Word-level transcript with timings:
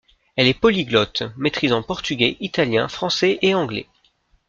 Elle 0.35 0.47
est 0.47 0.59
polyglotte, 0.59 1.21
maîtrisant 1.37 1.83
portugais, 1.83 2.35
italien, 2.39 2.87
français 2.87 3.37
et 3.43 3.53
anglais. 3.53 3.85